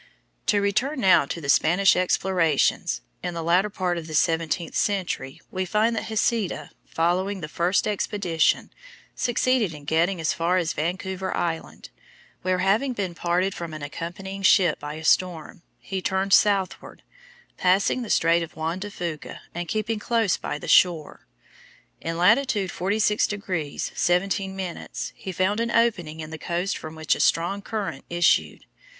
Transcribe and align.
To 0.47 0.59
return 0.61 0.99
now 0.99 1.25
to 1.27 1.39
the 1.39 1.47
Spanish 1.47 1.95
explorations, 1.95 3.01
in 3.21 3.35
the 3.35 3.43
latter 3.43 3.69
part 3.69 3.99
of 3.99 4.07
the 4.07 4.15
seventeenth 4.15 4.73
century 4.73 5.39
we 5.51 5.63
find 5.63 5.95
that 5.95 6.05
Heceta, 6.05 6.71
following 6.87 7.41
the 7.41 7.47
first 7.47 7.87
expedition, 7.87 8.71
succeeded 9.13 9.75
in 9.75 9.83
getting 9.85 10.19
as 10.19 10.33
far 10.33 10.57
as 10.57 10.73
Vancouver 10.73 11.37
Island, 11.37 11.91
where, 12.41 12.57
having 12.57 12.93
been 12.93 13.13
parted 13.13 13.53
from 13.53 13.75
an 13.75 13.83
accompanying 13.83 14.41
ship 14.41 14.79
by 14.79 14.95
a 14.95 15.03
storm, 15.03 15.61
he 15.77 16.01
turned 16.01 16.33
southward, 16.33 17.03
passing 17.57 18.01
the 18.01 18.09
Strait 18.09 18.41
of 18.41 18.55
Juan 18.55 18.79
de 18.79 18.89
Fuca 18.89 19.41
and 19.53 19.67
keeping 19.67 19.99
close 19.99 20.35
by 20.35 20.57
the 20.57 20.67
shore. 20.67 21.27
In 22.01 22.17
latitude 22.17 22.71
46° 22.71 23.95
17' 23.95 24.79
he 25.13 25.31
found 25.31 25.59
an 25.59 25.69
opening 25.69 26.21
in 26.21 26.31
the 26.31 26.39
coast 26.39 26.75
from 26.75 26.95
which 26.95 27.13
a 27.13 27.19
strong 27.19 27.61
current 27.61 28.03
issued. 28.09 28.65